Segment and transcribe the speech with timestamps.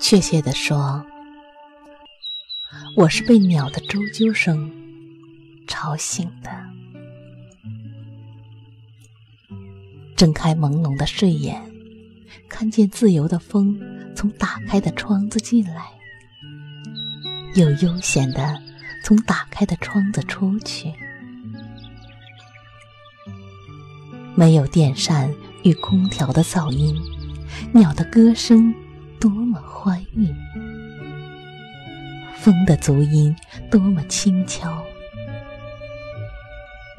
[0.00, 1.04] 确切的说，
[2.96, 4.68] 我是被鸟的啾啾声
[5.68, 6.50] 吵醒的。
[10.16, 11.62] 睁开朦胧的睡眼，
[12.48, 13.78] 看见自由的风
[14.16, 15.86] 从打开的窗子进来，
[17.54, 18.60] 又悠闲的
[19.04, 20.92] 从打开的窗子出去。
[24.34, 26.98] 没有电扇与空调的噪音，
[27.72, 28.74] 鸟的歌声。
[29.20, 30.28] 多么欢愉，
[32.36, 33.34] 风的足音
[33.70, 34.84] 多么轻巧，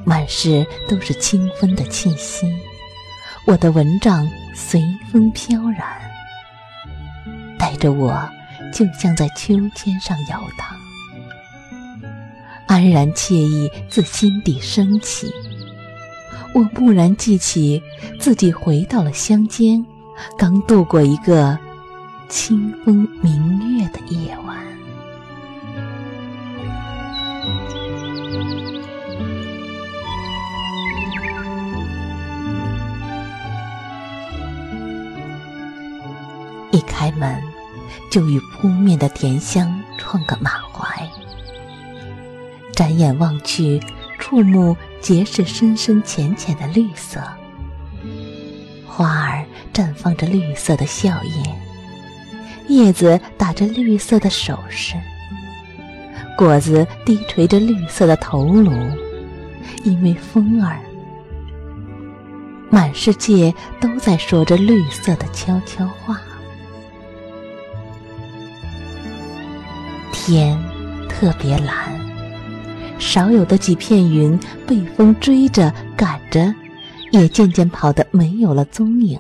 [0.04, 2.52] 满室都是清风的气息。
[3.46, 5.86] 我的蚊帐随风飘然，
[7.60, 8.28] 带着我，
[8.74, 10.68] 就像在秋千上摇荡，
[12.66, 15.32] 安然惬意自心底升起。
[16.56, 17.84] 我蓦然记起
[18.20, 19.86] 自己回到了乡间，
[20.36, 21.60] 刚度过一个。
[22.32, 24.58] 清风明月的夜晚，
[36.72, 37.44] 一开门
[38.10, 41.06] 就与扑面的甜香撞个满怀。
[42.74, 43.78] 展眼望去，
[44.18, 47.22] 触目皆是深深浅浅的绿色，
[48.88, 51.71] 花儿绽放着绿色的笑靥。
[52.68, 54.96] 叶子打着绿色的首饰，
[56.38, 58.72] 果子低垂着绿色的头颅，
[59.84, 60.80] 因为风儿，
[62.70, 66.22] 满世界都在说着绿色的悄悄话。
[70.14, 70.58] 天
[71.10, 72.00] 特别蓝，
[73.00, 76.54] 少有的几片云被风追着赶着，
[77.12, 79.20] 也渐渐跑得没有了踪影。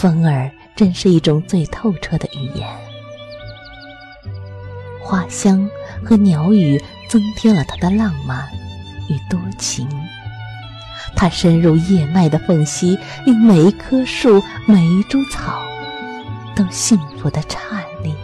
[0.00, 0.50] 风儿。
[0.76, 2.66] 真是一种最透彻的语言，
[4.98, 5.68] 花香
[6.02, 8.48] 和鸟语增添了它的浪漫
[9.10, 9.86] 与多情。
[11.14, 15.60] 它深入叶脉的缝隙，令每一棵树、每一株草
[16.56, 18.14] 都幸福的颤栗。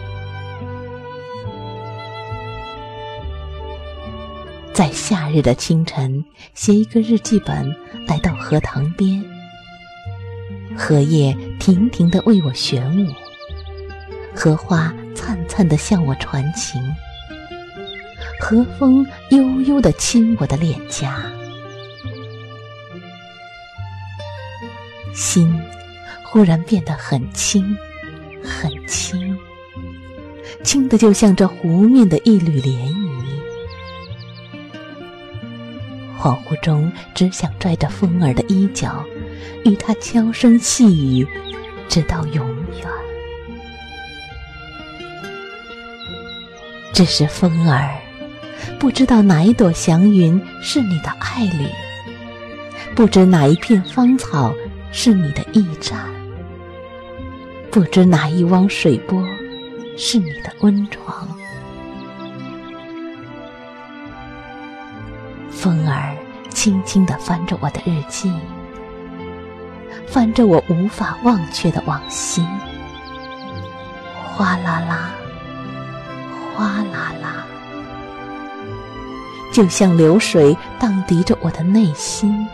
[4.73, 7.75] 在夏日的清晨，写一个日记本，
[8.07, 9.23] 来到荷塘边。
[10.77, 13.11] 荷叶亭亭的为我旋舞，
[14.33, 16.79] 荷花灿灿的向我传情，
[18.39, 21.25] 和风悠悠的亲我的脸颊，
[25.13, 25.59] 心
[26.23, 27.75] 忽然变得很轻，
[28.43, 29.35] 很轻，
[30.63, 33.17] 轻的就像这湖面的一缕涟漪。
[36.19, 39.03] 恍惚中，只想拽着风儿的衣角。
[39.65, 41.27] 与他悄声细语，
[41.87, 42.87] 直到永远。
[46.93, 47.95] 只是风儿，
[48.79, 51.67] 不知道哪一朵祥云是你的爱侣，
[52.95, 54.53] 不知哪一片芳草
[54.91, 55.99] 是你的驿站，
[57.69, 59.23] 不知哪一汪水波
[59.95, 61.27] 是你的温床。
[65.51, 66.15] 风儿
[66.49, 68.31] 轻轻地翻着我的日记。
[70.07, 72.41] 翻着我无法忘却的往昔，
[74.25, 75.11] 哗啦啦，
[76.55, 77.45] 哗啦啦，
[79.53, 82.47] 就像流水荡涤着我的内心。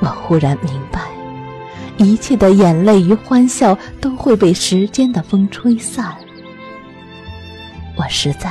[0.00, 1.00] 我忽然明白，
[1.98, 6.16] 一切的眼泪与欢笑都会被时间的风吹散。
[7.96, 8.50] 我实在，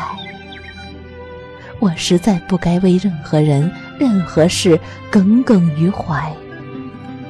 [1.79, 3.69] 我实在不该为任何人、
[3.99, 4.79] 任何事
[5.11, 6.31] 耿耿于怀。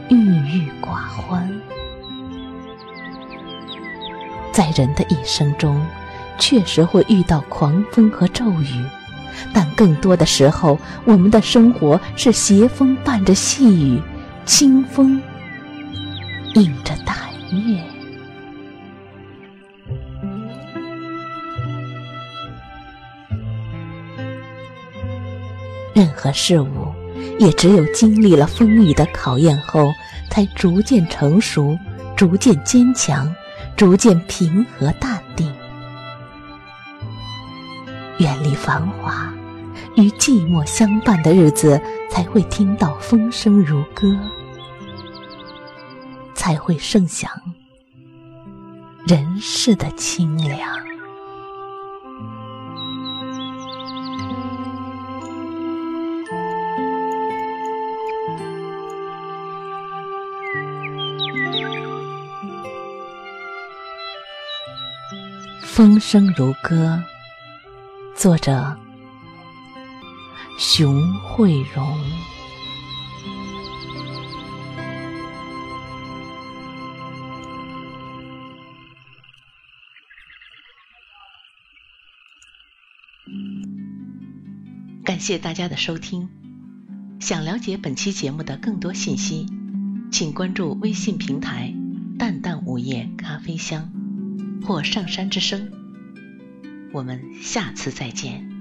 [0.09, 1.49] 郁郁寡欢，
[4.51, 5.81] 在人的一生中，
[6.37, 8.85] 确实会遇到狂风和骤雨，
[9.53, 14.01] 但更多的时候，我们的生活是斜风伴着细雨，
[14.45, 15.21] 清风
[16.55, 17.17] 映着淡
[17.51, 17.79] 月。
[25.95, 26.82] 任何事物，
[27.39, 29.91] 也只有经历了风雨的考验后，
[30.29, 31.77] 才逐渐成熟，
[32.15, 33.33] 逐渐坚强，
[33.75, 35.53] 逐渐平和淡定。
[38.19, 39.33] 远离繁华，
[39.95, 44.15] 与寂寞相伴的日子，才会听到风声如歌，
[46.35, 47.31] 才会盛享
[49.07, 50.92] 人世的清凉。
[65.75, 67.01] 风声如歌，
[68.15, 68.77] 作者
[70.59, 71.97] 熊慧荣。
[85.03, 86.29] 感谢大家的收听。
[87.19, 89.47] 想了解本期节目的更多信息，
[90.11, 91.73] 请关注微信平台
[92.19, 93.91] “淡淡午夜咖啡香”。
[94.63, 95.71] 或上山之声，
[96.93, 98.52] 我们下次再见。